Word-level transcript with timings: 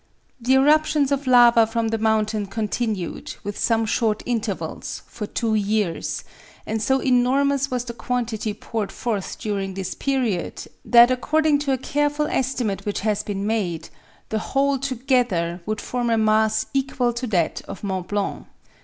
The 0.39 0.55
eruptions 0.55 1.11
of 1.11 1.27
lava 1.27 1.67
from 1.67 1.89
the 1.89 1.99
mountain 1.99 2.47
continued, 2.47 3.35
with 3.43 3.55
some 3.55 3.85
short 3.85 4.23
intervals, 4.25 5.03
for 5.05 5.27
two 5.27 5.53
years, 5.53 6.23
and 6.65 6.81
so 6.81 7.01
enormous 7.01 7.69
was 7.69 7.83
the 7.85 7.93
quantity 7.93 8.51
poured 8.55 8.91
forth 8.91 9.37
during 9.37 9.75
this 9.75 9.93
period 9.93 10.63
that, 10.83 11.11
according 11.11 11.59
to 11.59 11.71
a 11.71 11.77
careful 11.77 12.25
estimate 12.25 12.83
which 12.83 13.01
has 13.01 13.21
been 13.21 13.45
made, 13.45 13.89
the 14.29 14.39
whole 14.39 14.79
together 14.79 15.61
would 15.67 15.79
form 15.79 16.09
a 16.09 16.17
mass 16.17 16.65
equal 16.73 17.13
to 17.13 17.27
that 17.27 17.61
of 17.67 17.83
Mont 17.83 18.07
Blanc. 18.07 18.47